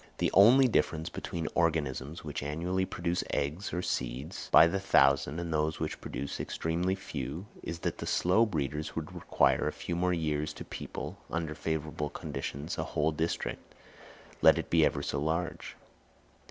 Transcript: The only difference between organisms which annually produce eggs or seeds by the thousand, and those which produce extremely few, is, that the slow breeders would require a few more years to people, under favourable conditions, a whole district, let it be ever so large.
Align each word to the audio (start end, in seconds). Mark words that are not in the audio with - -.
The 0.17 0.31
only 0.33 0.67
difference 0.67 1.09
between 1.09 1.47
organisms 1.53 2.23
which 2.23 2.41
annually 2.41 2.85
produce 2.87 3.23
eggs 3.31 3.71
or 3.71 3.83
seeds 3.83 4.49
by 4.51 4.65
the 4.65 4.79
thousand, 4.79 5.39
and 5.39 5.53
those 5.53 5.79
which 5.79 6.01
produce 6.01 6.39
extremely 6.39 6.95
few, 6.95 7.45
is, 7.61 7.77
that 7.81 7.99
the 7.99 8.07
slow 8.07 8.47
breeders 8.47 8.95
would 8.95 9.13
require 9.13 9.67
a 9.67 9.71
few 9.71 9.95
more 9.95 10.11
years 10.11 10.53
to 10.53 10.65
people, 10.65 11.19
under 11.29 11.53
favourable 11.53 12.09
conditions, 12.09 12.79
a 12.79 12.83
whole 12.83 13.11
district, 13.11 13.75
let 14.41 14.57
it 14.57 14.71
be 14.71 14.83
ever 14.83 15.03
so 15.03 15.19
large. 15.19 15.75